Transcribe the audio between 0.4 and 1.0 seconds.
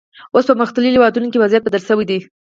په پرمختللو